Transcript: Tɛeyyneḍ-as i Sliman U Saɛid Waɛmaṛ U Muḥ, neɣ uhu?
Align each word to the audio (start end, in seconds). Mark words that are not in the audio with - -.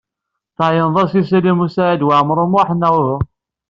Tɛeyyneḍ-as 0.57 1.11
i 1.19 1.21
Sliman 1.27 1.63
U 1.65 1.67
Saɛid 1.75 2.05
Waɛmaṛ 2.07 2.37
U 2.43 2.47
Muḥ, 2.47 2.69
neɣ 2.73 2.93
uhu? 2.99 3.17